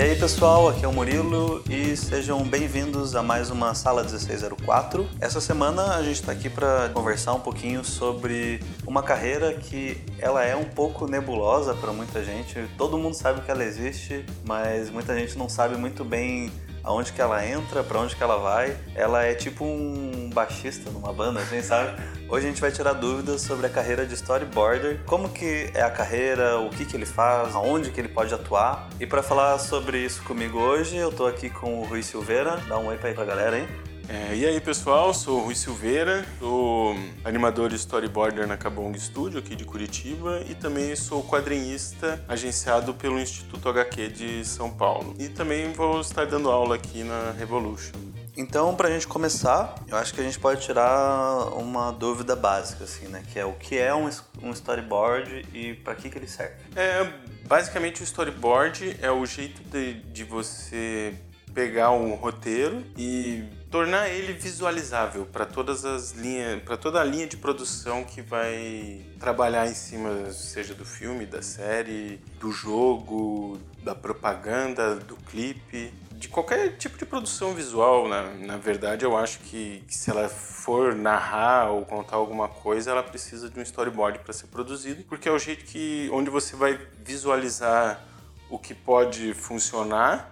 [0.00, 5.06] E aí pessoal, aqui é o Murilo e sejam bem-vindos a mais uma Sala 1604.
[5.20, 10.42] Essa semana a gente está aqui para conversar um pouquinho sobre uma carreira que ela
[10.42, 12.66] é um pouco nebulosa para muita gente.
[12.78, 16.50] Todo mundo sabe que ela existe, mas muita gente não sabe muito bem
[16.82, 18.76] aonde que ela entra, para onde que ela vai.
[18.94, 22.00] Ela é tipo um baixista numa banda, assim, sabe?
[22.28, 25.90] Hoje a gente vai tirar dúvidas sobre a carreira de storyboarder, como que é a
[25.90, 28.88] carreira, o que que ele faz, aonde que ele pode atuar.
[29.00, 32.56] E para falar sobre isso comigo hoje, eu tô aqui com o Rui Silveira.
[32.68, 33.89] Dá um oi para aí pra galera, hein?
[34.10, 39.38] É, e aí pessoal, sou o Rui Silveira, sou animador e storyboarder na Cabong Studio
[39.38, 45.14] aqui de Curitiba e também sou quadrinhista agenciado pelo Instituto HQ de São Paulo.
[45.16, 47.92] E também vou estar dando aula aqui na Revolution.
[48.36, 52.82] Então, para a gente começar, eu acho que a gente pode tirar uma dúvida básica,
[52.82, 53.22] assim, né?
[53.32, 54.10] Que é o que é um,
[54.42, 56.56] um storyboard e para que, que ele serve?
[56.74, 57.12] É,
[57.46, 61.14] basicamente o storyboard é o jeito de, de você
[61.54, 67.26] pegar um roteiro e tornar ele visualizável para todas as linhas, para toda a linha
[67.26, 73.94] de produção que vai trabalhar em cima, seja do filme, da série, do jogo, da
[73.94, 78.08] propaganda, do clipe, de qualquer tipo de produção visual.
[78.08, 82.90] Na, na verdade, eu acho que, que se ela for narrar ou contar alguma coisa,
[82.90, 86.56] ela precisa de um storyboard para ser produzido, porque é o jeito que onde você
[86.56, 88.04] vai visualizar
[88.50, 90.29] o que pode funcionar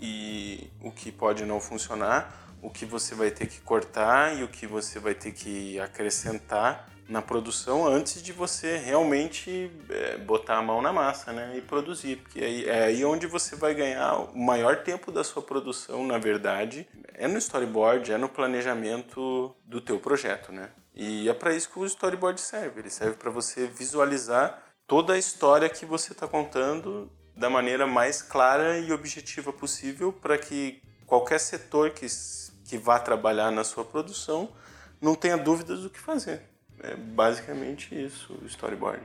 [0.00, 4.48] e o que pode não funcionar, o que você vai ter que cortar e o
[4.48, 10.62] que você vai ter que acrescentar na produção antes de você realmente é, botar a
[10.62, 12.16] mão na massa né, e produzir.
[12.16, 16.18] Porque aí, é aí onde você vai ganhar o maior tempo da sua produção, na
[16.18, 20.52] verdade, é no storyboard, é no planejamento do teu projeto.
[20.52, 20.68] Né?
[20.94, 22.80] E é para isso que o storyboard serve.
[22.80, 28.20] Ele serve para você visualizar toda a história que você está contando da maneira mais
[28.20, 32.06] clara e objetiva possível para que qualquer setor que,
[32.64, 34.50] que vá trabalhar na sua produção
[35.00, 36.42] não tenha dúvidas do que fazer.
[36.80, 39.02] É basicamente isso o storyboard.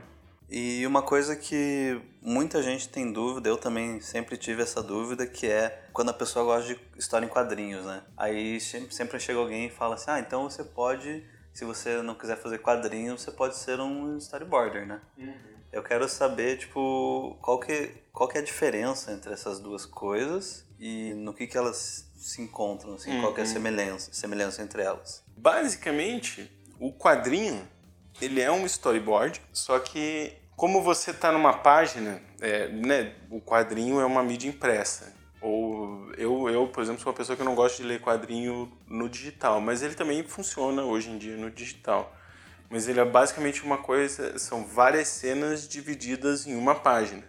[0.50, 5.46] E uma coisa que muita gente tem dúvida, eu também sempre tive essa dúvida, que
[5.46, 8.02] é quando a pessoa gosta de história em quadrinhos, né?
[8.16, 12.36] Aí sempre chega alguém e fala assim: ah, então você pode, se você não quiser
[12.36, 15.00] fazer quadrinhos, você pode ser um storyboarder, né?
[15.16, 15.53] Uhum.
[15.74, 20.64] Eu quero saber, tipo, qual que, qual que é a diferença entre essas duas coisas
[20.78, 23.20] e no que, que elas se encontram, assim, uhum.
[23.20, 23.52] qual que é a uhum.
[23.52, 25.24] semelhança, semelhança entre elas.
[25.36, 26.48] Basicamente,
[26.78, 27.68] o quadrinho,
[28.22, 33.98] ele é um storyboard, só que como você está numa página, é, né, o quadrinho
[33.98, 35.12] é uma mídia impressa.
[35.40, 39.08] Ou eu, eu, por exemplo, sou uma pessoa que não gosta de ler quadrinho no
[39.08, 42.14] digital, mas ele também funciona hoje em dia no digital.
[42.74, 47.22] Mas ele é basicamente uma coisa, são várias cenas divididas em uma página.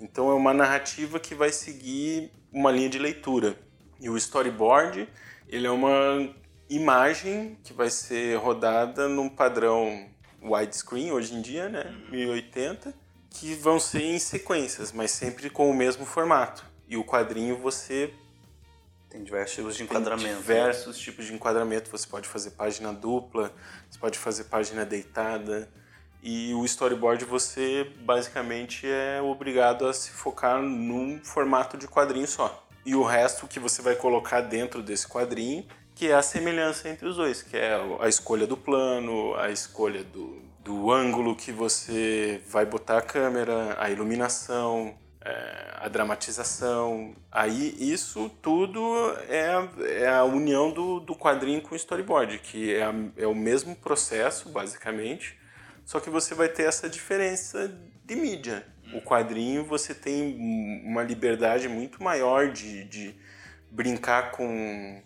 [0.00, 3.58] Então é uma narrativa que vai seguir uma linha de leitura.
[4.00, 5.06] E o storyboard,
[5.46, 6.34] ele é uma
[6.70, 10.08] imagem que vai ser rodada num padrão
[10.42, 12.94] widescreen hoje em dia, né, 1080,
[13.28, 16.64] que vão ser em sequências, mas sempre com o mesmo formato.
[16.88, 18.14] E o quadrinho você
[19.10, 20.28] tem diversos tipos de enquadramento.
[20.28, 21.90] Tem diversos tipos de enquadramento.
[21.90, 23.52] Você pode fazer página dupla,
[23.90, 25.68] você pode fazer página deitada.
[26.22, 32.66] E o storyboard você basicamente é obrigado a se focar num formato de quadrinho só.
[32.86, 37.06] E o resto que você vai colocar dentro desse quadrinho, que é a semelhança entre
[37.06, 42.40] os dois, que é a escolha do plano, a escolha do, do ângulo que você
[42.48, 47.14] vai botar a câmera, a iluminação, é, a dramatização.
[47.30, 48.80] Aí isso tudo
[49.28, 52.84] é, é a união do, do quadrinho com o storyboard, que é,
[53.16, 55.38] é o mesmo processo, basicamente,
[55.84, 57.68] só que você vai ter essa diferença
[58.04, 58.66] de mídia.
[58.94, 60.36] O quadrinho você tem
[60.84, 63.14] uma liberdade muito maior de, de
[63.70, 65.02] brincar com,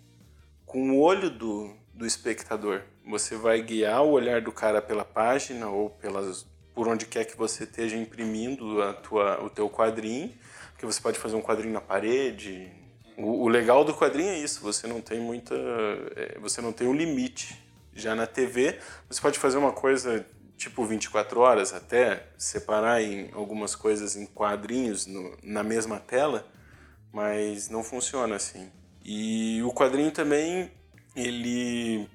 [0.65, 2.83] com o olho do, do espectador.
[3.07, 7.37] Você vai guiar o olhar do cara pela página ou pelas por onde quer que
[7.37, 10.33] você esteja imprimindo a tua, o teu quadrinho,
[10.73, 12.71] porque você pode fazer um quadrinho na parede.
[13.17, 15.55] O, o legal do quadrinho é isso, você não tem muita,
[16.17, 17.63] é, você não tem um limite.
[17.95, 18.79] Já na TV,
[19.09, 20.27] você pode fazer uma coisa
[20.57, 26.47] tipo 24 horas até separar em algumas coisas em quadrinhos no, na mesma tela,
[27.13, 28.69] mas não funciona assim.
[29.05, 30.73] E o quadrinho também
[31.15, 32.09] ele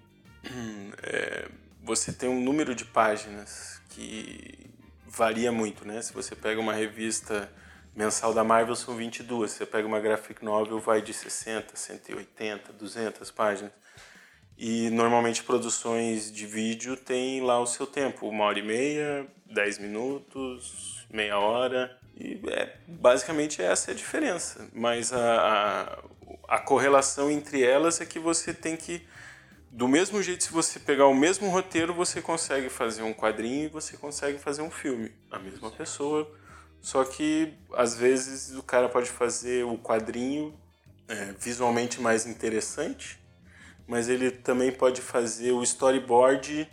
[1.01, 1.47] é,
[1.81, 4.69] você tem um número de páginas que
[5.05, 6.01] varia muito, né?
[6.01, 7.51] Se você pega uma revista
[7.93, 12.71] mensal da Marvel são 22, se você pega uma graphic novel vai de 60, 180,
[12.73, 13.71] 200 páginas.
[14.57, 19.77] E normalmente produções de vídeo têm lá o seu tempo, uma hora e meia, dez
[19.77, 21.97] minutos, meia hora.
[22.15, 24.69] E é, basicamente essa é a diferença.
[24.73, 25.99] Mas a,
[26.47, 29.05] a, a correlação entre elas é que você tem que
[29.79, 33.69] do mesmo jeito, se você pegar o mesmo roteiro, você consegue fazer um quadrinho e
[33.69, 35.09] você consegue fazer um filme.
[35.31, 36.29] A mesma pessoa.
[36.81, 40.53] Só que, às vezes, o cara pode fazer o quadrinho
[41.07, 43.21] é, visualmente mais interessante,
[43.87, 46.69] mas ele também pode fazer o storyboard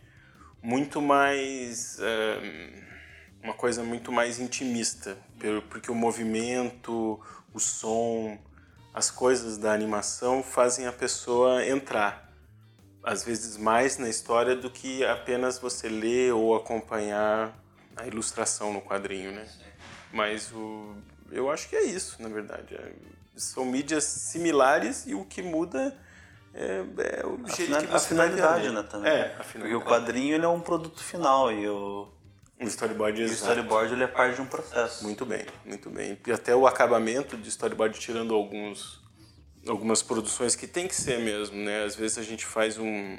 [0.60, 1.98] muito mais.
[2.00, 2.82] É,
[3.40, 5.16] uma coisa muito mais intimista,
[5.70, 7.20] porque o movimento,
[7.54, 8.36] o som,
[8.92, 12.25] as coisas da animação fazem a pessoa entrar
[13.06, 17.56] às vezes mais na história do que apenas você ler ou acompanhar
[17.96, 19.46] a ilustração no quadrinho, né?
[20.12, 20.92] Mas o,
[21.30, 22.74] eu acho que é isso, na verdade.
[22.74, 22.92] É,
[23.36, 25.96] são mídias similares e o que muda
[26.52, 26.84] é,
[27.20, 29.12] é o a jeito que você A finalidade, né, também.
[29.12, 29.52] É, a finalidade.
[29.52, 32.08] Porque o quadrinho ele é um produto final e o...
[32.58, 35.04] O storyboard, o storyboard ele é parte de um processo.
[35.04, 36.18] Muito bem, muito bem.
[36.26, 39.05] E até o acabamento de storyboard, tirando alguns
[39.66, 41.84] algumas produções que tem que ser mesmo, né?
[41.84, 43.18] Às vezes a gente faz um,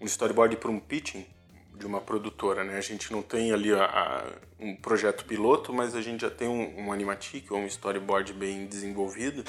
[0.00, 1.26] um storyboard para um pitching
[1.74, 2.76] de uma produtora, né?
[2.76, 4.24] A gente não tem ali a, a,
[4.60, 8.66] um projeto piloto, mas a gente já tem um, um animatic ou um storyboard bem
[8.66, 9.44] desenvolvido,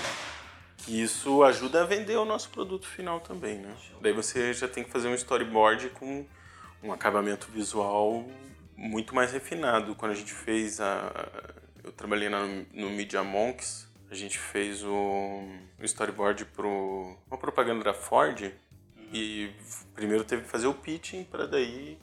[0.77, 3.75] que isso ajuda a vender o nosso produto final também, né?
[4.01, 6.25] Daí você já tem que fazer um storyboard com
[6.81, 8.25] um acabamento visual
[8.75, 9.95] muito mais refinado.
[9.95, 11.11] Quando a gente fez a...
[11.83, 17.93] Eu trabalhei no, no Media Monks, a gente fez um, storyboard para uma propaganda da
[17.93, 19.09] Ford uhum.
[19.11, 19.51] e
[19.95, 21.97] primeiro teve que fazer o pitching para daí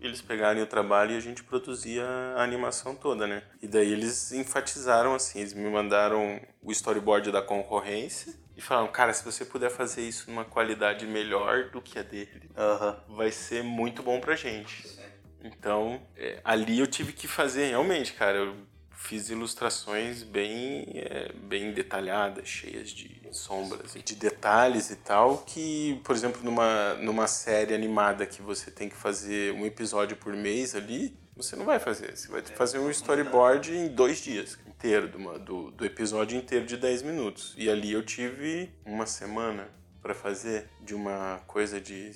[0.00, 2.04] eles pegarem o trabalho e a gente produzia
[2.36, 3.44] a animação toda, né?
[3.62, 9.12] E daí eles enfatizaram assim, eles me mandaram o storyboard da concorrência e falaram, cara,
[9.14, 13.16] se você puder fazer isso numa qualidade melhor do que a dele, uhum.
[13.16, 14.98] vai ser muito bom pra gente.
[15.40, 18.56] Então, é, ali eu tive que fazer realmente, cara, eu
[19.02, 26.00] fiz ilustrações bem, é, bem detalhadas, cheias de sombras e de detalhes e tal, que,
[26.04, 30.74] por exemplo, numa, numa série animada que você tem que fazer um episódio por mês
[30.74, 32.16] ali, você não vai fazer.
[32.16, 36.76] Você vai fazer um storyboard em dois dias inteiro, do, do, do episódio inteiro de
[36.76, 37.54] 10 minutos.
[37.56, 39.68] E ali eu tive uma semana
[40.00, 42.12] para fazer de uma coisa de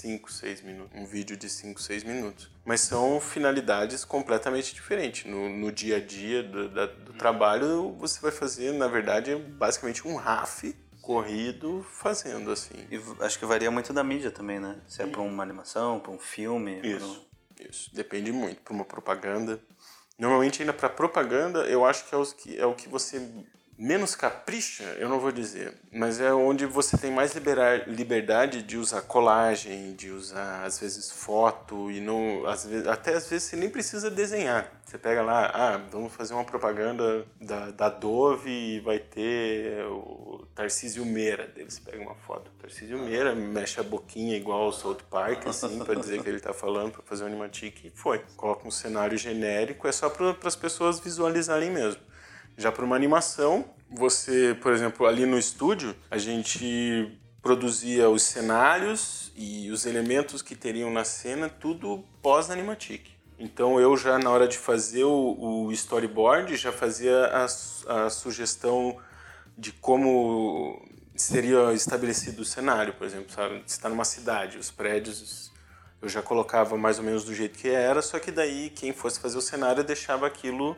[0.00, 0.98] 5, 6 minutos.
[0.98, 2.50] Um vídeo de 5, 6 minutos.
[2.64, 5.30] Mas são finalidades completamente diferentes.
[5.30, 10.06] No, no dia a dia do, da, do trabalho, você vai fazer, na verdade, basicamente
[10.08, 12.86] um RAF corrido fazendo assim.
[12.90, 14.80] E acho que varia muito da mídia também, né?
[14.86, 16.80] Se é para uma animação, para um filme.
[16.82, 17.26] Isso,
[17.60, 17.68] um...
[17.68, 17.94] isso.
[17.94, 18.62] Depende muito.
[18.62, 19.60] Para uma propaganda.
[20.18, 23.18] Normalmente, ainda para propaganda, eu acho que é, os que é o que você
[23.80, 28.76] menos capricha, eu não vou dizer, mas é onde você tem mais liberar, liberdade de
[28.76, 33.56] usar colagem, de usar às vezes foto e não, às vezes, até às vezes você
[33.56, 34.70] nem precisa desenhar.
[34.84, 40.46] Você pega lá, ah, vamos fazer uma propaganda da, da Dove e vai ter o
[40.54, 41.50] Tarcísio Meira.
[41.54, 45.46] Daí você pega uma foto do Tarcísio Meira, mexe a boquinha igual o South Park,
[45.46, 48.18] assim, para dizer que ele está falando, para fazer um animatic e foi.
[48.36, 52.09] Coloca um cenário genérico, é só para as pessoas visualizarem mesmo.
[52.60, 59.32] Já para uma animação, você, por exemplo, ali no estúdio, a gente produzia os cenários
[59.34, 63.12] e os elementos que teriam na cena, tudo pós-animatic.
[63.38, 67.46] Então eu já na hora de fazer o, o storyboard já fazia a,
[68.04, 68.98] a, sugestão
[69.56, 70.86] de como
[71.16, 73.64] seria estabelecido o cenário, por exemplo, sabe?
[73.66, 75.50] está numa cidade, os prédios
[76.02, 79.18] eu já colocava mais ou menos do jeito que era, só que daí quem fosse
[79.18, 80.76] fazer o cenário deixava aquilo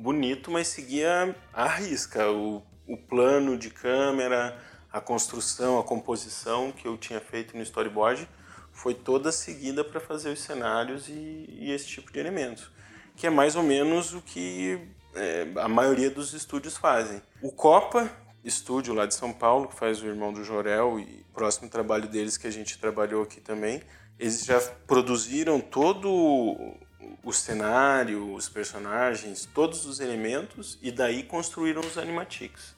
[0.00, 4.58] bonito, mas seguia à risca o, o plano de câmera,
[4.90, 8.28] a construção, a composição que eu tinha feito no storyboard
[8.72, 12.70] foi toda seguida para fazer os cenários e, e, esse tipo de elementos,
[13.14, 17.20] que é mais ou menos o que é, a maioria dos estúdios fazem.
[17.42, 18.10] O Copa,
[18.42, 22.36] estúdio lá de São Paulo, que faz o irmão do Jorel e próximo trabalho deles
[22.38, 23.82] que a gente trabalhou aqui também,
[24.18, 26.74] eles já produziram todo
[27.22, 32.74] o cenário, os personagens, todos os elementos e daí construíram os animatics.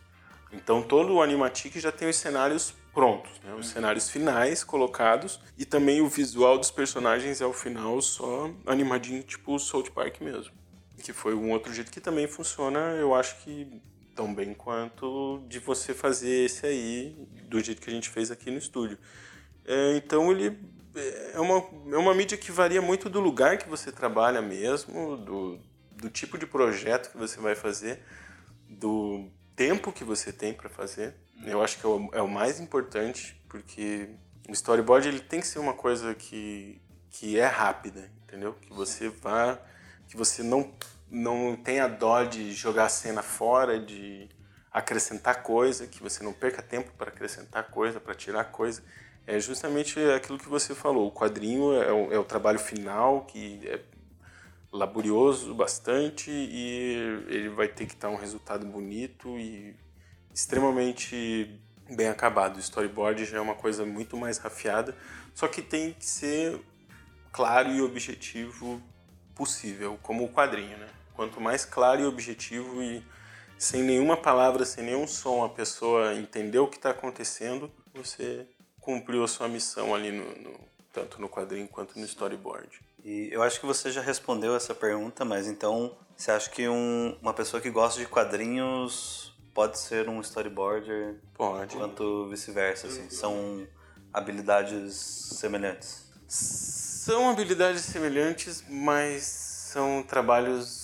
[0.52, 3.54] Então todo o animatic já tem os cenários prontos, né?
[3.54, 9.22] os cenários finais colocados e também o visual dos personagens é o final só animadinho
[9.22, 10.52] tipo o South Park mesmo,
[11.02, 13.80] que foi um outro jeito que também funciona, eu acho que
[14.14, 17.16] tão bem quanto de você fazer esse aí
[17.48, 18.98] do jeito que a gente fez aqui no estúdio.
[19.64, 20.58] É, então ele
[20.94, 25.58] é uma, é uma mídia que varia muito do lugar que você trabalha mesmo, do,
[25.92, 28.00] do tipo de projeto que você vai fazer,
[28.68, 31.14] do tempo que você tem para fazer.
[31.44, 34.10] Eu acho que é o, é o, mais importante, porque
[34.48, 36.80] o storyboard ele tem que ser uma coisa que,
[37.10, 38.54] que é rápida, entendeu?
[38.54, 39.58] Que você vá,
[40.06, 40.72] que você não
[41.12, 44.30] não tenha dó de jogar a cena fora, de
[44.72, 48.82] acrescentar coisa, que você não perca tempo para acrescentar coisa, para tirar coisa.
[49.26, 51.08] É justamente aquilo que você falou.
[51.08, 53.80] O quadrinho é o, é o trabalho final, que é
[54.72, 56.94] laborioso bastante e
[57.28, 59.76] ele vai ter que dar um resultado bonito e
[60.32, 61.60] extremamente
[61.90, 62.56] bem acabado.
[62.56, 64.96] O storyboard já é uma coisa muito mais rafiada,
[65.34, 66.58] só que tem que ser
[67.30, 68.82] claro e objetivo
[69.34, 70.88] possível, como o quadrinho, né?
[71.14, 73.04] Quanto mais claro e objetivo e
[73.58, 78.46] sem nenhuma palavra, sem nenhum som, a pessoa entendeu o que está acontecendo, você
[78.82, 80.60] cumpriu a sua missão ali no, no,
[80.92, 82.68] tanto no quadrinho quanto no storyboard.
[83.02, 87.16] E eu acho que você já respondeu essa pergunta, mas então você acha que um,
[87.22, 91.16] uma pessoa que gosta de quadrinhos pode ser um storyboarder?
[91.34, 91.76] Pode.
[91.76, 93.08] Quanto vice-versa, assim.
[93.08, 93.66] São
[94.12, 96.12] habilidades semelhantes?
[96.28, 100.81] São habilidades semelhantes, mas são trabalhos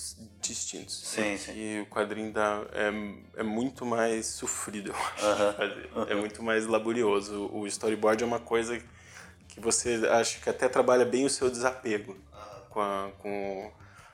[0.49, 0.95] distintos.
[0.95, 1.53] Sim, sim.
[1.55, 6.07] E o quadrinho dá, é, é muito mais sofrido, uh -huh.
[6.11, 7.49] É muito mais laborioso.
[7.53, 8.81] O storyboard é uma coisa
[9.47, 12.17] que você acha que até trabalha bem o seu desapego
[12.69, 13.71] com a, com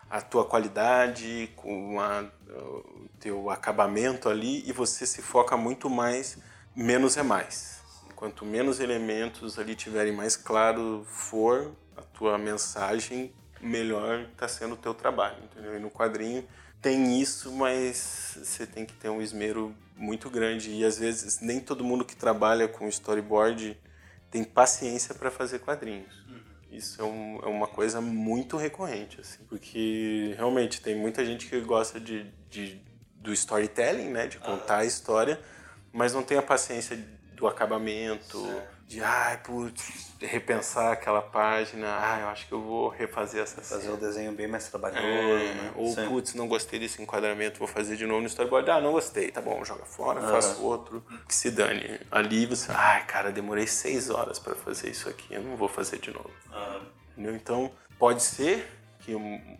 [0.09, 6.37] a tua qualidade, com a, o teu acabamento ali e você se foca muito mais,
[6.75, 7.81] menos é mais.
[8.15, 13.33] Quanto menos elementos ali tiverem mais claro for a tua mensagem,
[13.65, 15.75] melhor está sendo o teu trabalho, entendeu?
[15.75, 16.47] E no quadrinho
[16.81, 21.59] tem isso, mas você tem que ter um esmero muito grande e às vezes nem
[21.59, 23.77] todo mundo que trabalha com storyboard
[24.29, 26.13] tem paciência para fazer quadrinhos.
[26.27, 26.41] Uhum.
[26.71, 31.59] Isso é, um, é, uma coisa muito recorrente, assim, porque realmente tem muita gente que
[31.61, 32.81] gosta de, de
[33.15, 35.39] do storytelling, né, de contar a história,
[35.91, 36.97] mas não tem a paciência
[37.33, 42.87] do acabamento, certo de ai, putz, repensar aquela página, ah, eu acho que eu vou
[42.87, 43.93] refazer essa Fazer cena.
[43.95, 45.73] o desenho bem mais trabalhoso, é, né?
[45.75, 46.07] Ou, Sim.
[46.07, 48.69] putz, não gostei desse enquadramento, vou fazer de novo no storyboard.
[48.69, 50.29] Ah, não gostei, tá bom, joga fora, uhum.
[50.29, 51.99] faço outro, que se dane.
[52.11, 55.97] Ali você, ai, cara, demorei seis horas para fazer isso aqui, eu não vou fazer
[55.97, 56.31] de novo.
[57.17, 57.35] Uhum.
[57.35, 59.15] Então, pode ser que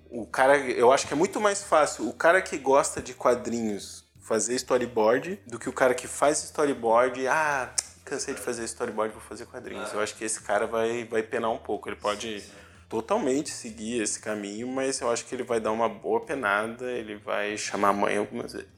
[0.10, 4.06] o cara, eu acho que é muito mais fácil o cara que gosta de quadrinhos
[4.22, 7.72] fazer storyboard do que o cara que faz storyboard, ah,
[8.06, 9.92] cansei de fazer storyboard, vou fazer quadrinhos.
[9.92, 11.90] Eu acho que esse cara vai, vai penar um pouco.
[11.90, 12.44] Ele pode
[12.88, 17.16] totalmente seguir esse caminho, mas eu acho que ele vai dar uma boa penada, ele
[17.16, 18.70] vai chamar a mãe algumas vezes.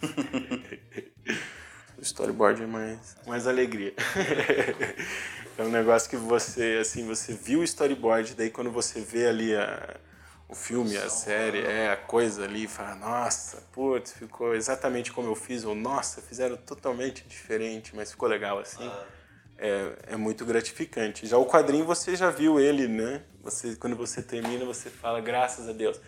[1.98, 3.92] o storyboard é mais, mais alegria.
[5.58, 9.54] é um negócio que você, assim, você viu o storyboard, daí quando você vê ali
[9.56, 9.96] a
[10.48, 15.34] o filme, a série, é a coisa ali, fala, nossa, putz, ficou exatamente como eu
[15.34, 18.90] fiz, ou nossa, fizeram totalmente diferente, mas ficou legal assim.
[19.58, 21.26] É, é muito gratificante.
[21.26, 23.22] Já o quadrinho você já viu ele, né?
[23.42, 26.00] Você, quando você termina, você fala, graças a Deus,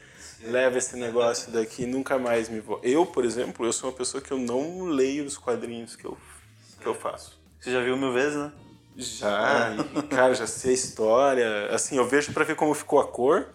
[0.42, 2.80] leva esse negócio daqui, nunca mais me vou.
[2.82, 6.16] Eu, por exemplo, eu sou uma pessoa que eu não leio os quadrinhos que eu,
[6.80, 7.38] que eu faço.
[7.60, 8.52] Você já viu mil vezes, né?
[8.96, 11.66] Já, e, cara, já sei a história.
[11.74, 13.48] Assim, eu vejo para ver como ficou a cor,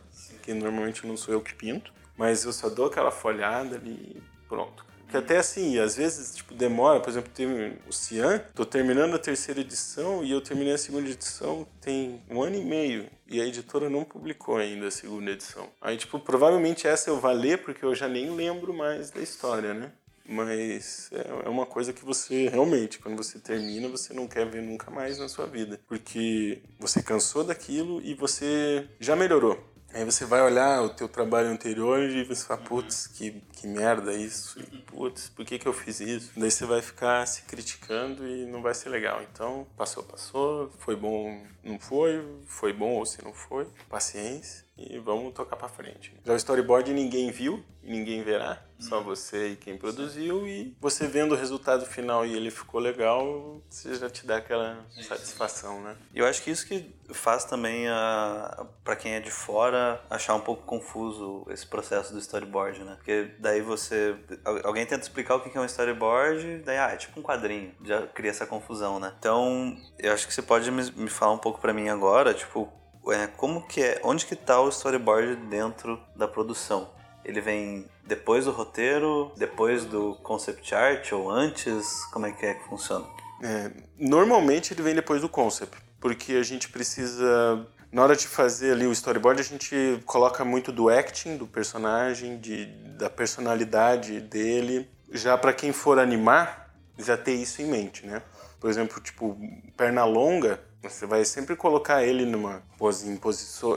[0.46, 4.22] que normalmente não sou eu que pinto, mas eu só dou aquela folhada ali e
[4.48, 4.86] pronto.
[5.10, 9.20] Que até assim, às vezes, tipo, demora, por exemplo, tem o Cian, tô terminando a
[9.20, 13.46] terceira edição e eu terminei a segunda edição tem um ano e meio e a
[13.46, 15.68] editora não publicou ainda a segunda edição.
[15.82, 19.74] Aí, tipo, provavelmente essa eu vou ler porque eu já nem lembro mais da história,
[19.74, 19.92] né?
[20.28, 24.62] Mas é, é uma coisa que você realmente, quando você termina, você não quer ver
[24.64, 25.80] nunca mais na sua vida.
[25.88, 29.75] Porque você cansou daquilo e você já melhorou.
[29.96, 34.14] Aí você vai olhar o teu trabalho anterior e você fala, putz, que, que merda
[34.14, 36.34] isso, putz, por que, que eu fiz isso?
[36.36, 39.24] Daí você vai ficar se criticando e não vai ser legal.
[39.24, 44.98] Então, passou, passou, foi bom, não foi, foi bom ou se não foi, paciência e
[45.00, 46.14] vamos tocar para frente.
[46.24, 51.34] Já o storyboard ninguém viu, ninguém verá, só você e quem produziu e você vendo
[51.34, 55.96] o resultado final e ele ficou legal, você já te dá aquela satisfação, né?
[56.14, 60.42] Eu acho que isso que faz também a para quem é de fora achar um
[60.42, 62.96] pouco confuso esse processo do storyboard, né?
[62.96, 64.16] Porque daí você
[64.64, 68.06] alguém tenta explicar o que é um storyboard, daí ah, é tipo um quadrinho, já
[68.08, 69.14] cria essa confusão, né?
[69.20, 72.72] Então, eu acho que você pode me, me falar um pouco para mim agora, tipo,
[73.12, 76.90] é, como que é, onde que tá o storyboard dentro da produção?
[77.24, 82.06] Ele vem depois do roteiro, depois do concept art ou antes?
[82.06, 83.06] Como é que é que funciona?
[83.42, 88.74] É, normalmente ele vem depois do concept, porque a gente precisa na hora de fazer
[88.74, 92.66] ali o storyboard, a gente coloca muito do acting do personagem, de,
[92.98, 94.90] da personalidade dele.
[95.12, 98.22] Já para quem for animar, já ter isso em mente, né?
[98.66, 99.38] por exemplo, tipo,
[99.78, 103.10] perna longa, você vai sempre colocar ele numa pose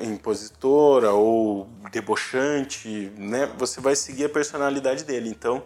[0.02, 3.46] impositora ou debochante, né?
[3.58, 5.28] Você vai seguir a personalidade dele.
[5.28, 5.62] Então,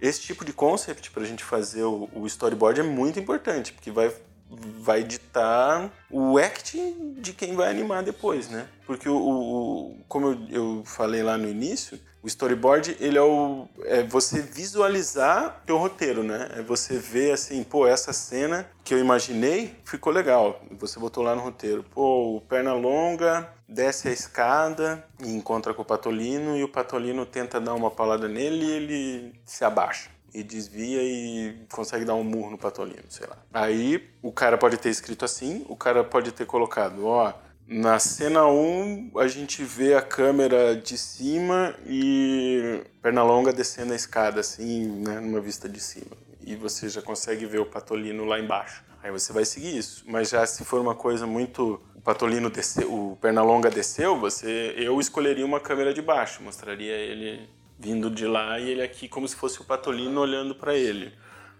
[0.00, 4.12] esse tipo de concept para a gente fazer o, storyboard é muito importante, porque vai
[4.48, 8.68] vai ditar o acting de quem vai animar depois, né?
[8.86, 13.68] Porque o, o como eu, eu, falei lá no início, o storyboard ele é, o,
[13.84, 16.50] é você visualizar o roteiro, né?
[16.56, 20.60] É você ver assim, pô, essa cena que eu imaginei ficou legal.
[20.72, 25.84] Você botou lá no roteiro, pô, perna longa desce a escada e encontra com o
[25.84, 31.02] Patolino e o Patolino tenta dar uma paulada nele e ele se abaixa e desvia
[31.02, 33.36] e consegue dar um murro no Patolino, sei lá.
[33.52, 37.32] Aí o cara pode ter escrito assim, o cara pode ter colocado, ó,
[37.68, 44.40] na cena 1 a gente vê a câmera de cima e Pernalonga descendo a escada
[44.40, 46.16] assim, né, numa vista de cima.
[46.40, 48.84] E você já consegue ver o Patolino lá embaixo.
[49.02, 50.04] Aí você vai seguir isso.
[50.06, 55.00] Mas já se for uma coisa muito o Patolino desceu, o Pernalonga desceu, você eu
[55.00, 59.34] escolheria uma câmera de baixo, mostraria ele vindo de lá e ele aqui como se
[59.34, 61.12] fosse o Patolino olhando para ele.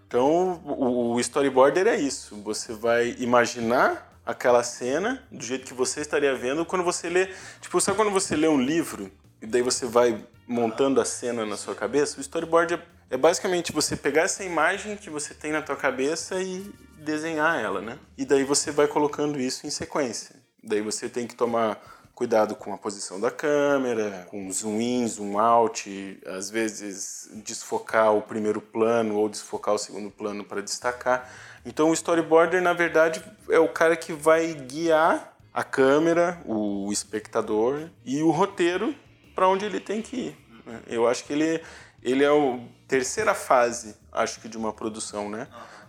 [0.07, 2.35] Então, o, storyboarder é isso.
[2.41, 7.29] Você vai imaginar aquela cena do jeito que você estaria vendo quando você lê.
[7.61, 9.09] Tipo, sabe quando você lê um livro
[9.41, 12.17] e daí você vai montando a cena na sua cabeça?
[12.17, 12.81] O storyboard é,
[13.11, 16.69] é basicamente você pegar essa imagem que você tem na tua cabeça e
[16.99, 17.97] desenhar ela, né?
[18.17, 20.35] E daí você vai colocando isso em sequência.
[20.61, 21.79] Daí você tem que tomar
[22.13, 28.23] cuidado com a posição da câmera, com zoom in, zoom out, às vezes desfocar o
[28.23, 31.31] primeiro plano ou desfocar o segundo plano para destacar.
[31.67, 37.89] Então o storyboarder, na verdade, é o cara que vai guiar a câmera, o espectador
[38.05, 38.95] e o roteiro
[39.35, 40.37] para onde ele tem que ir.
[40.65, 40.81] Né?
[40.87, 41.61] Eu acho que ele,
[42.01, 45.45] ele é a terceira fase, acho que, de uma produção, né?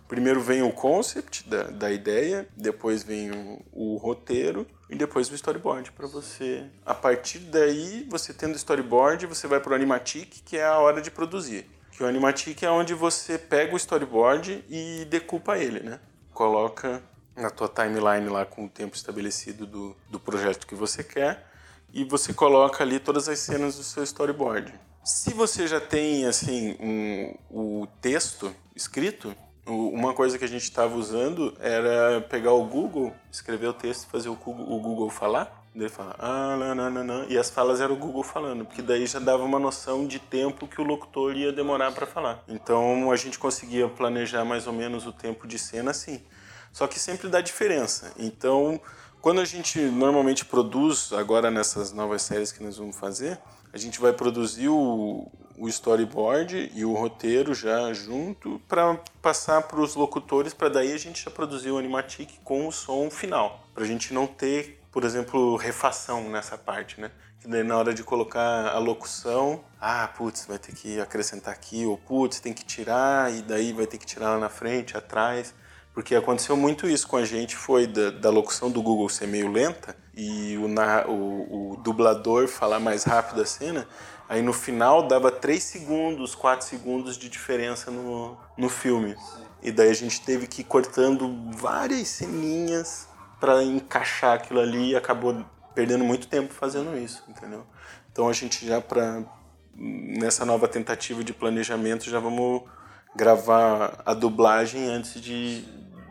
[0.09, 5.35] Primeiro vem o concept da, da ideia, depois vem o, o roteiro e depois o
[5.35, 6.65] storyboard para você.
[6.85, 11.01] A partir daí, você tendo storyboard, você vai para o animatic, que é a hora
[11.01, 11.71] de produzir.
[11.99, 15.99] Que o animatic é onde você pega o storyboard e decupa ele, né?
[16.33, 17.03] Coloca
[17.35, 21.51] na tua timeline lá com o tempo estabelecido do, do projeto que você quer
[21.93, 24.73] e você coloca ali todas as cenas do seu storyboard.
[25.03, 29.35] Se você já tem assim um, o texto escrito,
[29.67, 34.11] uma coisa que a gente estava usando era pegar o Google, escrever o texto e
[34.13, 35.67] fazer o Google, o Google falar.
[35.75, 39.45] Ele fala, ah, nananana, e as falas eram o Google falando, porque daí já dava
[39.45, 42.43] uma noção de tempo que o locutor ia demorar para falar.
[42.49, 46.21] Então a gente conseguia planejar mais ou menos o tempo de cena assim.
[46.73, 48.13] Só que sempre dá diferença.
[48.19, 48.81] Então,
[49.21, 53.39] quando a gente normalmente produz, agora nessas novas séries que nós vamos fazer,
[53.73, 59.81] a gente vai produzir o, o storyboard e o roteiro já junto para passar para
[59.81, 63.85] os locutores, para daí a gente já produzir o animatic com o som final, para
[63.85, 67.11] a gente não ter, por exemplo, refação nessa parte, né?
[67.41, 71.85] Que daí na hora de colocar a locução, ah, putz, vai ter que acrescentar aqui,
[71.87, 75.55] ou putz, tem que tirar, e daí vai ter que tirar lá na frente, atrás.
[75.93, 79.51] Porque aconteceu muito isso com a gente, foi da, da locução do Google ser meio
[79.51, 80.67] lenta e o,
[81.11, 83.87] o, o dublador falar mais rápido a cena,
[84.29, 89.17] aí no final dava 3 segundos, 4 segundos de diferença no, no filme.
[89.63, 93.09] E daí a gente teve que ir cortando várias ceninhas
[93.41, 97.65] para encaixar aquilo ali e acabou perdendo muito tempo fazendo isso, entendeu?
[98.11, 99.23] Então a gente já para
[99.75, 102.63] nessa nova tentativa de planejamento já vamos
[103.15, 105.63] gravar a dublagem antes de,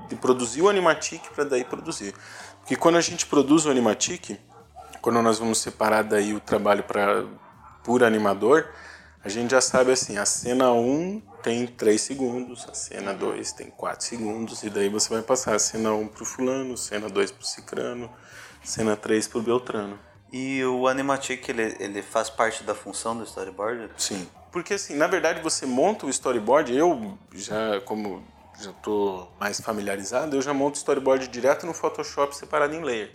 [0.08, 2.14] de produzir o animatic para daí produzir.
[2.60, 4.40] Porque quando a gente produz o animatic,
[5.02, 7.26] quando nós vamos separar daí o trabalho para
[7.84, 8.70] por animador,
[9.24, 13.70] a gente já sabe assim, a cena 1 tem 3 segundos, a cena 2 tem
[13.70, 17.46] 4 segundos, e daí você vai passar a cena 1 pro fulano, cena 2 pro
[17.46, 18.10] cicrano,
[18.64, 20.00] cena 3 pro beltrano.
[20.32, 23.90] E o animatic, ele, ele faz parte da função do storyboard?
[23.98, 24.28] Sim.
[24.52, 28.24] Porque assim, na verdade você monta o storyboard, eu já, como
[28.60, 33.12] já estou mais familiarizado, eu já monto o storyboard direto no Photoshop separado em layer.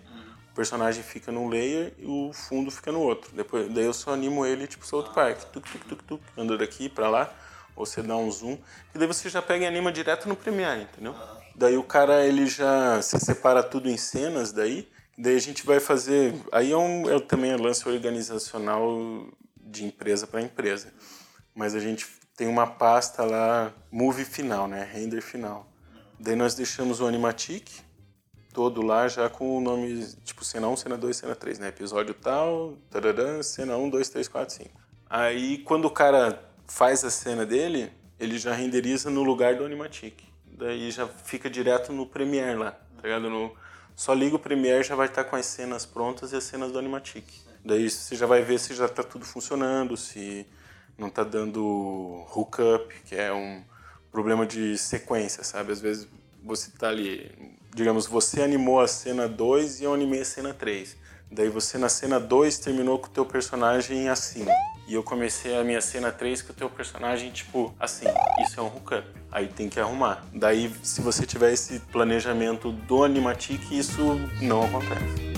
[0.53, 3.35] O personagem fica num layer e o fundo fica no outro.
[3.35, 6.91] Depois, daí eu só animo ele tipo South Park, tuk tuk tuk tuk, anda daqui
[6.91, 7.35] para lá,
[7.77, 8.59] você dá um zoom,
[8.95, 11.15] e daí você já pega e anima direto no Premiere, entendeu?
[11.55, 15.81] Daí o cara ele já se separa tudo em cenas daí, daí a gente vai
[15.81, 20.93] fazer, aí é, um, é também um lance organizacional de empresa para empresa.
[21.55, 22.07] Mas a gente
[22.37, 24.89] tem uma pasta lá, movie final, né?
[24.91, 25.67] Render final.
[26.19, 27.69] Daí nós deixamos o animatic
[28.53, 31.69] todo lá já com o nome, tipo, cena 1, cena 2, cena 3, né?
[31.69, 34.71] Episódio tal, tararã, cena 1, 2, 3, 4, 5.
[35.09, 40.23] Aí quando o cara faz a cena dele, ele já renderiza no lugar do animatic.
[40.47, 43.29] daí já fica direto no Premiere lá, tá ligado?
[43.29, 43.55] No,
[43.95, 46.79] só liga o Premiere já vai estar com as cenas prontas e as cenas do
[46.79, 47.25] Animatic.
[47.65, 50.47] Daí você já vai ver se já está tudo funcionando, se
[50.99, 53.63] não está dando hookup, que é um
[54.11, 55.73] problema de sequência, sabe?
[55.73, 56.09] Às vezes
[56.43, 57.31] você está ali,
[57.75, 60.97] digamos, você animou a cena 2 e eu animei a cena 3.
[61.33, 64.45] Daí você na cena 2 terminou com o teu personagem assim.
[64.87, 68.07] E eu comecei a minha cena 3 com o teu personagem, tipo, assim.
[68.45, 69.07] Isso é um hookup.
[69.31, 70.27] Aí tem que arrumar.
[70.35, 74.03] Daí, se você tiver esse planejamento do Animatic, isso
[74.43, 75.32] não acontece.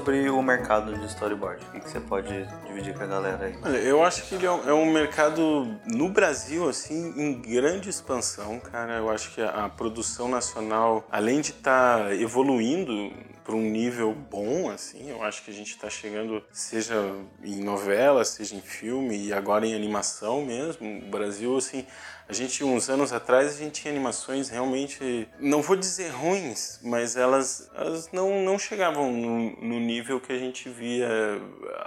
[0.00, 1.62] Sobre o mercado de storyboard?
[1.74, 3.54] O que, você pode dividir com a galera aí?
[3.62, 7.90] Olha, eu acho que ele é um, é um, mercado no Brasil assim em grande
[7.90, 8.94] expansão, cara.
[8.94, 13.12] Eu acho que a, a produção nacional, além de estar tá evoluindo
[13.50, 16.94] para um nível bom, assim, eu acho que a gente está chegando, seja
[17.42, 20.98] em novela, seja em filme e agora em animação mesmo.
[21.00, 21.84] O Brasil, assim,
[22.28, 27.16] a gente, uns anos atrás, a gente tinha animações realmente, não vou dizer ruins, mas
[27.16, 31.08] elas, elas não, não chegavam no, no nível que a gente via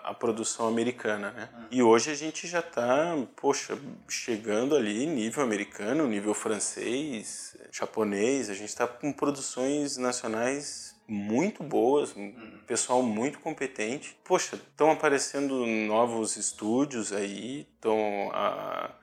[0.03, 1.49] a produção americana, né?
[1.71, 8.53] E hoje a gente já está, poxa, chegando ali nível americano, nível francês, japonês, a
[8.53, 12.33] gente está com produções nacionais muito boas, um
[12.65, 14.17] pessoal muito competente.
[14.23, 18.31] Poxa, estão aparecendo novos estúdios aí, estão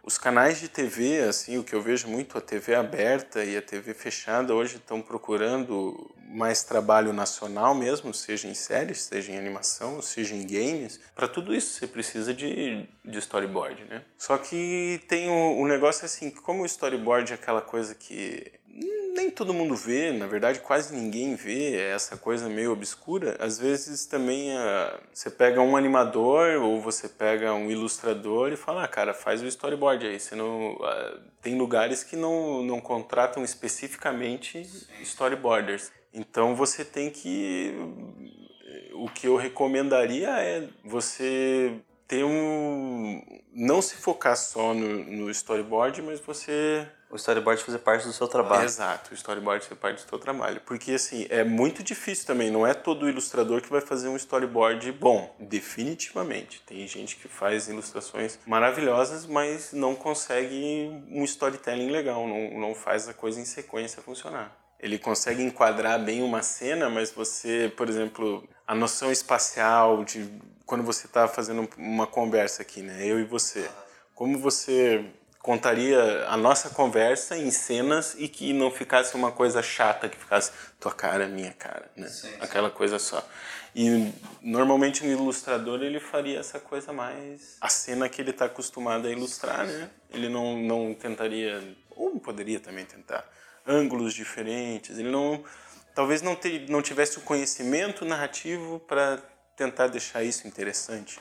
[0.03, 3.63] os canais de TV, assim, o que eu vejo muito a TV aberta e a
[3.63, 10.01] TV fechada hoje estão procurando mais trabalho nacional mesmo, seja em séries, seja em animação,
[10.01, 11.01] seja em games.
[11.15, 14.05] Para tudo isso você precisa de, de storyboard, né?
[14.17, 18.60] Só que tem o, o negócio assim, como o storyboard é aquela coisa que
[19.15, 23.37] nem todo mundo vê, na verdade quase ninguém vê essa coisa meio obscura.
[23.39, 28.85] Às vezes também uh, você pega um animador ou você pega um ilustrador e fala,
[28.85, 30.19] ah, cara, faz o storyboard aí.
[30.19, 34.67] Você não, uh, tem lugares que não, não contratam especificamente
[35.03, 35.93] storyboarders.
[36.13, 37.75] Então você tem que.
[38.95, 41.75] O que eu recomendaria é você
[42.07, 43.23] ter um.
[43.53, 48.29] Não se focar só no, no storyboard, mas você o storyboard fazer parte do seu
[48.29, 48.65] trabalho.
[48.65, 50.61] Exato, o storyboard fazer parte do seu trabalho.
[50.65, 52.51] Porque, assim, é muito difícil também.
[52.51, 56.63] Não é todo ilustrador que vai fazer um storyboard bom, definitivamente.
[56.65, 63.09] Tem gente que faz ilustrações maravilhosas, mas não consegue um storytelling legal, não, não faz
[63.09, 64.57] a coisa em sequência funcionar.
[64.79, 70.31] Ele consegue enquadrar bem uma cena, mas você, por exemplo, a noção espacial de
[70.65, 73.05] quando você está fazendo uma conversa aqui, né?
[73.05, 73.69] Eu e você.
[74.15, 75.05] Como você
[75.43, 80.53] contaria a nossa conversa em cenas e que não ficasse uma coisa chata, que ficasse
[80.79, 82.09] tua cara, minha cara, né?
[82.09, 82.37] Sim, sim.
[82.41, 83.27] Aquela coisa só.
[83.75, 89.07] E normalmente um ilustrador ele faria essa coisa mais a cena que ele está acostumado
[89.07, 89.91] a ilustrar, né?
[90.11, 93.25] Ele não não tentaria ou poderia também tentar
[93.67, 94.99] ângulos diferentes.
[94.99, 95.43] Ele não
[95.95, 99.19] talvez não ter, não tivesse o conhecimento narrativo para
[99.57, 101.19] tentar deixar isso interessante.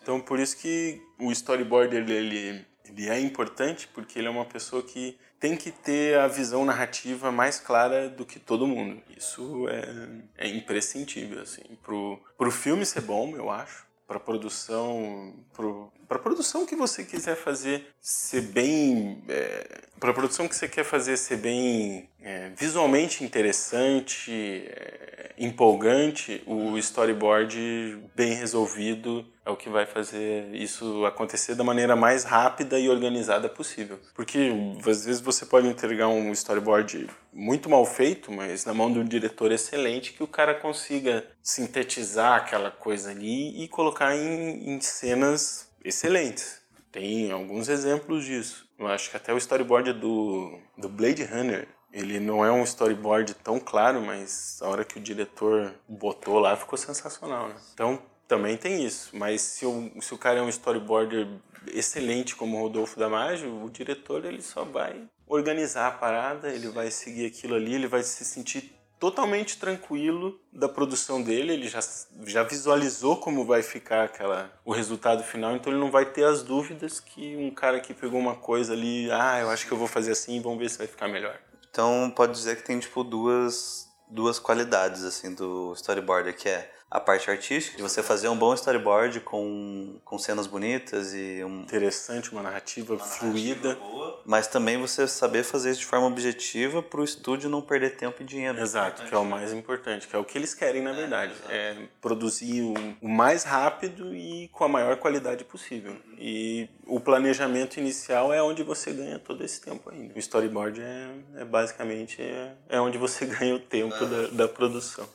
[0.00, 4.44] Então por isso que o storyboard ele, ele ele é importante porque ele é uma
[4.44, 9.00] pessoa que tem que ter a visão narrativa mais clara do que todo mundo.
[9.16, 11.62] Isso é, é imprescindível, assim.
[11.82, 13.86] Pro, pro filme ser bom, eu acho.
[14.06, 15.34] Pra produção...
[15.52, 19.22] Pro, pra produção que você quiser fazer ser bem...
[19.28, 26.76] É, pra produção que você quer fazer ser bem é, visualmente interessante, é, empolgante, o
[26.78, 32.88] storyboard bem resolvido é o que vai fazer isso acontecer da maneira mais rápida e
[32.88, 33.98] organizada possível.
[34.14, 34.52] Porque
[34.86, 39.04] às vezes você pode entregar um storyboard muito mal feito, mas na mão de um
[39.04, 45.67] diretor excelente que o cara consiga sintetizar aquela coisa ali e colocar em, em cenas
[45.88, 46.62] excelentes.
[46.90, 48.68] Tem alguns exemplos disso.
[48.78, 53.34] Eu acho que até o storyboard do, do Blade Runner ele não é um storyboard
[53.34, 57.56] tão claro, mas a hora que o diretor botou lá ficou sensacional, né?
[57.72, 59.16] Então, também tem isso.
[59.16, 61.26] Mas se o, se o cara é um storyboarder
[61.72, 66.90] excelente como o Rodolfo Damasio, o diretor ele só vai organizar a parada, ele vai
[66.90, 71.80] seguir aquilo ali, ele vai se sentir totalmente tranquilo da produção dele, ele já,
[72.26, 76.42] já visualizou como vai ficar aquela, o resultado final, então ele não vai ter as
[76.42, 79.86] dúvidas que um cara que pegou uma coisa ali, ah, eu acho que eu vou
[79.86, 81.38] fazer assim, vamos ver se vai ficar melhor.
[81.70, 86.98] Então pode dizer que tem tipo duas duas qualidades assim do storyboard, que é a
[86.98, 91.60] parte artística, de você fazer um bom storyboard com, com cenas bonitas e um...
[91.60, 93.74] Interessante, uma narrativa uma fluida.
[93.74, 97.60] Narrativa boa, mas também você saber fazer isso de forma objetiva para o estúdio não
[97.60, 98.58] perder tempo e dinheiro.
[98.58, 101.34] Exato, que é o mais importante, que é o que eles querem na verdade.
[101.48, 105.94] É, é produzir o, o, mais rápido e com a maior qualidade possível.
[106.18, 110.14] E o planejamento inicial é onde você ganha todo esse tempo ainda.
[110.14, 115.06] O storyboard é, é basicamente é, é onde você ganha o tempo da, da produção.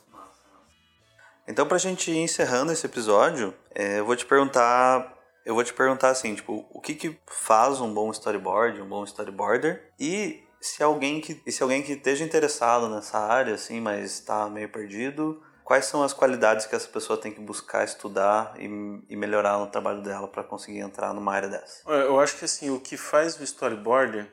[1.46, 5.12] Então, pra gente ir encerrando esse episódio, é, eu vou te perguntar.
[5.44, 9.04] Eu vou te perguntar assim, tipo, o que, que faz um bom storyboard, um bom
[9.04, 9.92] storyboarder?
[10.00, 14.70] E se alguém que, se alguém que esteja interessado nessa área, assim, mas está meio
[14.70, 18.64] perdido, quais são as qualidades que essa pessoa tem que buscar estudar e,
[19.10, 21.86] e melhorar no trabalho dela para conseguir entrar numa área dessa?
[21.90, 24.32] Eu acho que assim, o que faz o storyboarder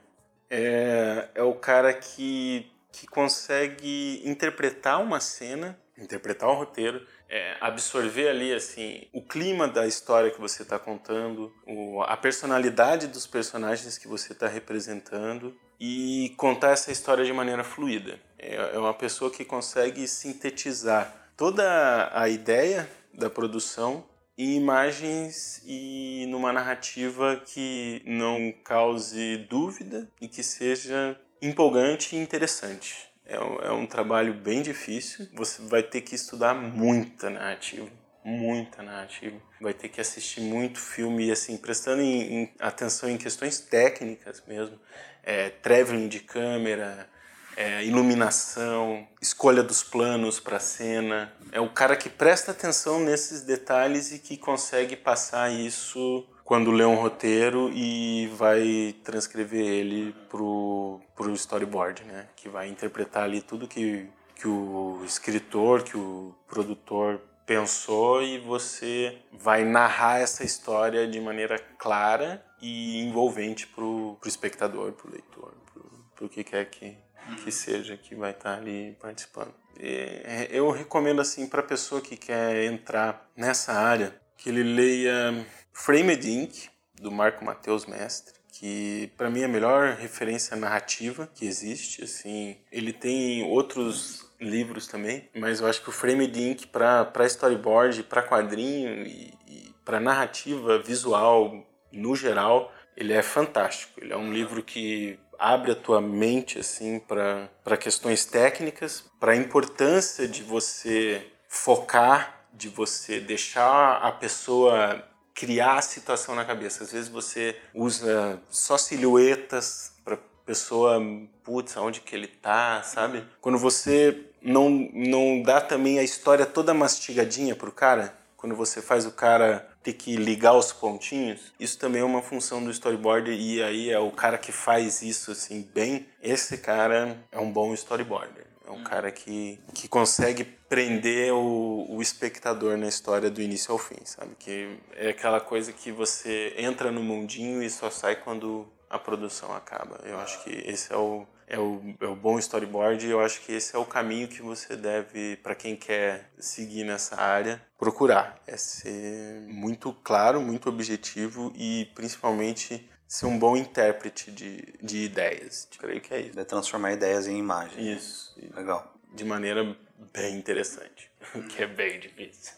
[0.49, 8.27] é, é o cara que, que consegue interpretar uma cena interpretar o roteiro, é, absorver
[8.27, 13.97] ali assim o clima da história que você está contando, o, a personalidade dos personagens
[13.97, 18.19] que você está representando e contar essa história de maneira fluida.
[18.37, 24.05] É, é uma pessoa que consegue sintetizar toda a ideia da produção
[24.37, 33.10] em imagens e numa narrativa que não cause dúvida e que seja empolgante e interessante.
[33.31, 35.27] É um, é um trabalho bem difícil.
[35.33, 37.87] Você vai ter que estudar muita narrativa
[38.23, 39.35] muita narrativa.
[39.59, 44.79] Vai ter que assistir muito filme, assim, prestando em, em atenção em questões técnicas mesmo.
[45.23, 47.09] É, traveling de câmera,
[47.55, 51.33] é, iluminação, escolha dos planos para a cena.
[51.51, 56.83] É o cara que presta atenção nesses detalhes e que consegue passar isso quando lê
[56.83, 62.27] um roteiro e vai transcrever ele pro, pro storyboard, né?
[62.35, 69.19] Que vai interpretar ali tudo que, que o escritor, que o produtor pensou e você
[69.31, 76.05] vai narrar essa história de maneira clara e envolvente pro, pro espectador, pro leitor, pro,
[76.15, 76.97] pro que quer que,
[77.43, 79.53] que seja que vai estar ali participando.
[79.79, 86.27] E eu recomendo assim para pessoa que quer entrar nessa área que ele leia Framed
[86.27, 92.03] Ink, do Marco Mateus Mestre, que para mim é a melhor referência narrativa que existe.
[92.03, 98.03] Assim, ele tem outros livros também, mas eu acho que o Framed Ink para storyboard,
[98.03, 104.01] para quadrinho e, e para narrativa visual no geral, ele é fantástico.
[104.01, 109.35] Ele é um livro que abre a tua mente assim para questões técnicas, para a
[109.35, 115.03] importância de você focar, de você deixar a pessoa
[115.33, 116.83] criar a situação na cabeça.
[116.83, 120.99] Às vezes você usa só silhuetas para pessoa,
[121.43, 123.23] putz, aonde que ele tá, sabe?
[123.39, 129.05] Quando você não não dá também a história toda mastigadinha pro cara, quando você faz
[129.05, 133.61] o cara ter que ligar os pontinhos, isso também é uma função do storyboard e
[133.61, 138.50] aí é o cara que faz isso assim bem, esse cara é um bom storyboarder.
[138.71, 143.77] É um cara que, que consegue prender o, o espectador na história do início ao
[143.77, 144.31] fim, sabe?
[144.39, 149.53] Que é aquela coisa que você entra no mundinho e só sai quando a produção
[149.53, 149.99] acaba.
[150.05, 153.41] Eu acho que esse é o, é o, é o bom storyboard e eu acho
[153.41, 158.41] que esse é o caminho que você deve, para quem quer seguir nessa área, procurar.
[158.47, 165.67] É ser muito claro, muito objetivo e principalmente ser um bom intérprete de, de ideias.
[165.73, 166.31] Eu creio que é isso.
[166.37, 167.93] De transformar ideias em imagem.
[167.93, 168.33] Isso.
[168.55, 168.95] Legal.
[169.13, 169.75] De maneira
[170.13, 171.11] bem interessante,
[171.49, 172.53] que é bem difícil.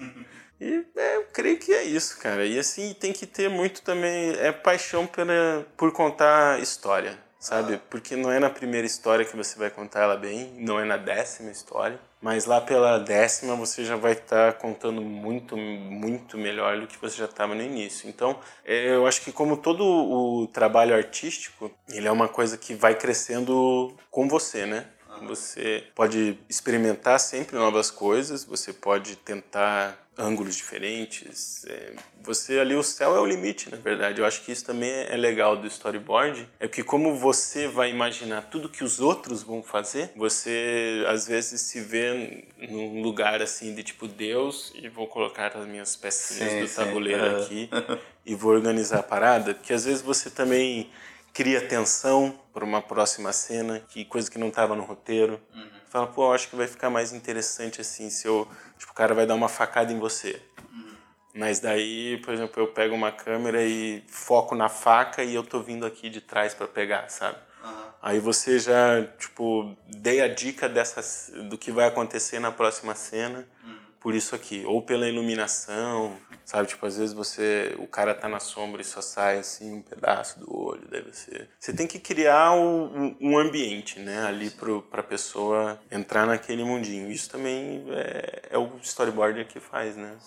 [0.62, 2.46] E é, eu creio que é isso, cara.
[2.46, 7.78] E assim, tem que ter muito também é paixão pela, por contar história sabe?
[7.89, 10.96] Porque não é na primeira história que você vai contar ela bem, não é na
[10.96, 16.80] décima história, mas lá pela décima você já vai estar tá contando muito, muito melhor
[16.80, 18.08] do que você já estava no início.
[18.08, 22.74] Então, é, eu acho que como todo o trabalho artístico, ele é uma coisa que
[22.74, 24.88] vai crescendo com você, né?
[25.28, 31.65] Você pode experimentar sempre novas coisas, você pode tentar ângulos diferentes.
[31.65, 34.19] É, você ali, o céu é o limite, na verdade.
[34.19, 36.47] Eu acho que isso também é legal do storyboard.
[36.60, 41.62] É que como você vai imaginar tudo que os outros vão fazer, você às vezes
[41.62, 46.62] se vê num lugar assim de tipo Deus e vou colocar as minhas pecinhas sim,
[46.62, 47.43] do tabuleiro sim.
[47.43, 47.69] aqui
[48.26, 49.54] e vou organizar a parada.
[49.54, 50.89] Porque às vezes você também
[51.34, 55.41] cria tensão para uma próxima cena, que coisa que não estava no roteiro.
[55.54, 55.83] Uhum.
[55.93, 58.47] Fala, pô, acho que vai ficar mais interessante assim se eu,
[58.79, 60.41] tipo, o cara vai dar uma facada em você.
[60.73, 60.95] Uhum.
[61.36, 65.62] Mas daí, por exemplo, eu pego uma câmera e foco na faca e eu tô
[65.62, 67.38] vindo aqui de trás para pegar, sabe?
[67.63, 67.84] Uhum.
[68.01, 73.47] Aí você já, tipo, dei a dica dessas, do que vai acontecer na próxima cena.
[73.63, 73.73] Uhum
[74.04, 76.68] por isso aqui, ou pela iluminação, sabe?
[76.68, 80.42] Tipo, às vezes você, o cara tá na sombra e só sai assim um pedaço
[80.42, 81.50] do olho, deve ser.
[81.58, 87.10] Você tem que criar um, ambiente, né, ali pro, pra pessoa entrar naquele mundinho.
[87.10, 90.18] Isso também é, é o storyboarder que faz, né?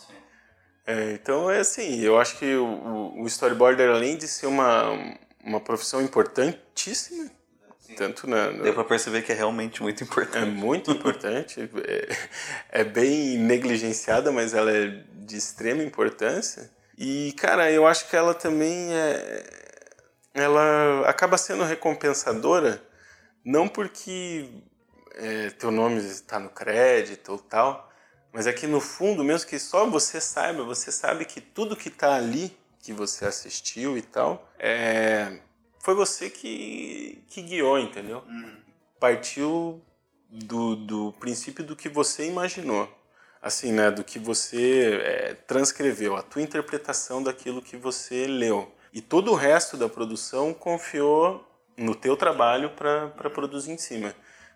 [0.87, 5.61] É, então é assim, eu acho que o, o storyboarder, além de ser uma, uma
[5.61, 7.26] profissão importantíssima,
[7.97, 8.63] tanto na, na...
[8.63, 10.37] Deu pra perceber que é realmente muito importante.
[10.37, 11.69] É muito importante.
[11.85, 16.71] é, é, bem negligenciada, mas ela é de extrema importância.
[16.97, 19.45] E, cara, eu acho que ela também é.
[20.35, 22.83] Ela acaba sendo recompensadora,
[23.43, 24.51] não porque
[25.15, 27.91] é, teu nome está no crédito ou tal,
[28.33, 31.89] mas é que no fundo, mesmo que só você saiba, você sabe que tudo que
[31.89, 35.39] está ali, que você assistiu e tal, é,
[35.87, 38.25] foi você que, que guiou, entendeu?
[38.27, 38.57] Uhum.
[38.99, 39.81] Partiu
[40.29, 42.93] do, do princípio do que você imaginou.
[43.41, 43.89] Assim, né?
[43.93, 48.75] Do que você é, transcreveu, a tua interpretação daquilo que você leu.
[48.93, 51.47] E todo o resto da produção confiou
[51.77, 54.13] no teu trabalho para produzir em cima.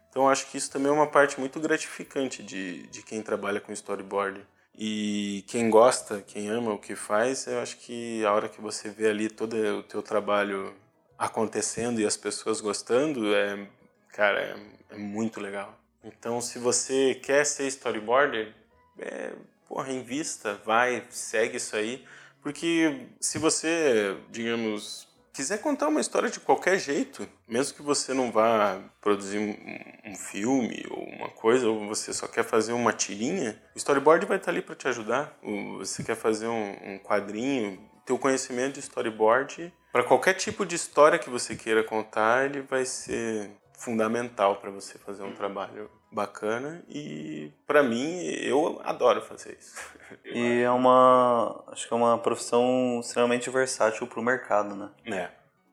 [0.09, 3.73] Então acho que isso também é uma parte muito gratificante de, de quem trabalha com
[3.73, 4.45] storyboard.
[4.77, 8.91] E quem gosta, quem ama o que faz, eu acho que a hora que você
[8.91, 10.75] vê ali todo o teu trabalho
[11.21, 13.69] acontecendo e as pessoas gostando, é,
[14.09, 15.79] cara, é, é muito legal.
[16.03, 18.55] Então, se você quer ser storyboarder,
[18.99, 19.35] é,
[19.69, 22.03] porra, invista, vai, segue isso aí.
[22.43, 28.33] Porque se você, digamos, quiser contar uma história de qualquer jeito, mesmo que você não
[28.33, 33.61] vá produzir um, um, filme ou uma coisa, ou você só quer fazer uma tirinha,
[33.75, 35.39] o storyboard vai estar ali para te ajudar.
[35.77, 41.19] Você quer fazer um, um quadrinho, teu conhecimento de storyboard para qualquer tipo de história
[41.19, 47.53] que você queira contar, ele vai ser fundamental para você fazer um trabalho bacana e
[47.67, 49.75] para mim eu adoro fazer isso.
[50.25, 54.91] E é uma acho que é uma profissão extremamente versátil para o mercado, né?
[55.07, 55.31] É.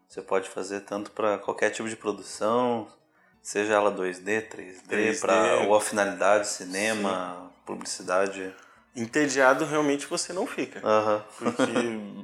[0.08, 2.88] Você pode fazer tanto para qualquer tipo de produção,
[3.42, 5.20] seja ela 2D, 3D, 3D.
[5.20, 7.50] para ou a finalidade, cinema, Sim.
[7.66, 8.54] publicidade
[8.98, 10.82] entediado realmente você não fica.
[10.86, 11.22] Uhum.
[11.38, 11.72] Porque,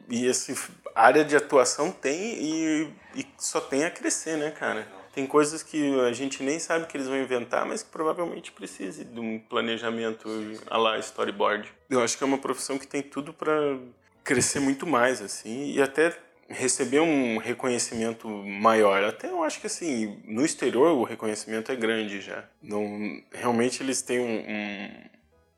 [0.10, 0.54] e essa
[0.96, 4.88] área de atuação tem e, e, só tem a crescer, né, cara?
[5.14, 9.06] Tem coisas que a gente nem sabe que eles vão inventar, mas que provavelmente precise
[9.06, 10.28] de um planejamento
[10.68, 11.72] a lá storyboard.
[11.88, 13.78] Eu acho que é uma profissão que tem tudo para
[14.24, 16.18] crescer muito mais, assim, e até
[16.50, 19.04] receber um reconhecimento maior.
[19.04, 22.46] Até eu acho que assim, no exterior o reconhecimento é grande já.
[22.62, 24.90] Não, realmente eles têm um, um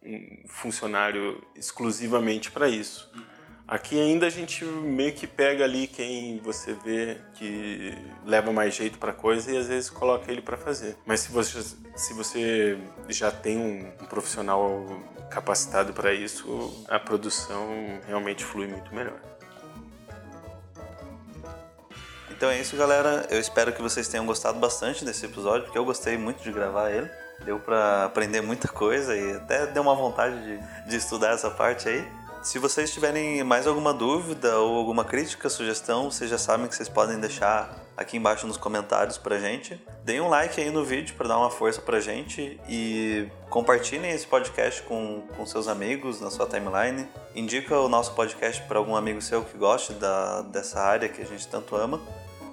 [0.05, 3.11] um funcionário exclusivamente para isso.
[3.67, 8.99] Aqui ainda a gente meio que pega ali quem você vê que leva mais jeito
[8.99, 10.95] para coisa e às vezes coloca ele para fazer.
[11.03, 11.63] Mas se você,
[11.95, 12.77] se você
[13.09, 14.85] já tem um, um profissional
[15.31, 19.19] capacitado para isso, a produção realmente flui muito melhor.
[22.29, 23.25] Então é isso, galera.
[23.31, 26.91] Eu espero que vocês tenham gostado bastante desse episódio, porque eu gostei muito de gravar
[26.91, 27.09] ele.
[27.43, 31.89] Deu para aprender muita coisa e até deu uma vontade de, de estudar essa parte
[31.89, 32.07] aí.
[32.45, 36.87] Se vocês tiverem mais alguma dúvida ou alguma crítica, sugestão, vocês já sabem que vocês
[36.87, 39.83] podem deixar aqui embaixo nos comentários pra gente.
[40.03, 44.27] Deem um like aí no vídeo para dar uma força pra gente e compartilhem esse
[44.27, 47.07] podcast com, com seus amigos na sua timeline.
[47.33, 51.25] Indica o nosso podcast para algum amigo seu que goste da, dessa área que a
[51.25, 51.99] gente tanto ama.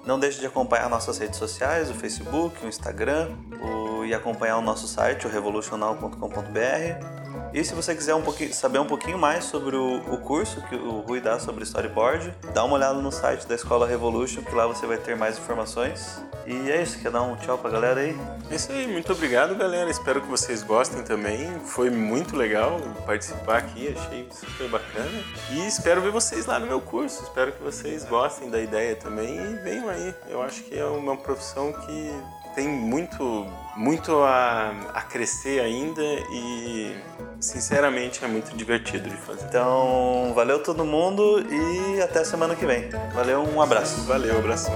[0.05, 3.29] Não deixe de acompanhar nossas redes sociais, o Facebook, o Instagram,
[3.61, 7.23] o, e acompanhar o nosso site, o revolucional.com.br.
[7.53, 11.01] E se você quiser um saber um pouquinho mais sobre o, o, curso que o
[11.01, 14.87] Rui dá sobre storyboard, dá uma olhada no site da Escola Revolution, que lá você
[14.87, 16.19] vai ter mais informações.
[16.47, 18.17] E é isso, quer dar um tchau pra galera aí?
[18.49, 21.59] É isso aí, muito obrigado galera, espero que vocês gostem também.
[21.59, 25.23] Foi muito legal participar aqui, achei super bacana.
[25.51, 29.35] E espero ver vocês lá no meu curso, espero que vocês gostem da ideia também
[29.35, 30.13] e venham aí.
[30.27, 32.11] Eu acho que é uma profissão que
[32.55, 36.95] tem muito, muito a, a crescer ainda e,
[37.39, 39.45] sinceramente, é muito divertido de fazer.
[39.45, 42.89] Então, valeu todo mundo e até semana que vem.
[43.13, 44.03] Valeu, um abraço.
[44.03, 44.75] Valeu, abração.